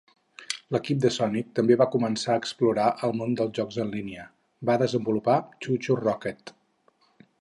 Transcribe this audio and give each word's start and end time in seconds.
L'equip 0.75 1.01
de 1.03 1.09
Sonic 1.17 1.51
també 1.59 1.75
va 1.81 1.87
començar 1.97 2.31
a 2.35 2.41
explorar 2.43 2.87
el 3.09 3.13
món 3.19 3.37
dels 3.41 3.53
jocs 3.59 3.77
en 3.85 3.93
línia; 3.97 4.27
van 4.71 4.83
desenvolupar 4.87 5.37
ChuChu 5.67 5.99
Rocket! 6.05 6.57